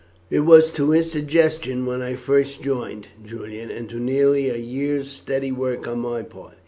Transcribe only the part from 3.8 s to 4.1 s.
to